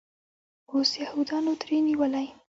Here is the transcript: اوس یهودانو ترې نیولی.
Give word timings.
اوس 0.71 0.89
یهودانو 1.03 1.53
ترې 1.61 1.77
نیولی. 1.87 2.27